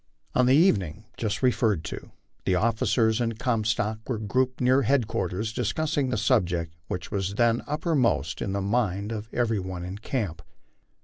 [0.33, 2.09] On the evening just referred to
[2.45, 8.41] the officers and Comstock were grouped near headquarters discussing the subject which was then uppermost
[8.41, 10.41] in the mind of every one in camp.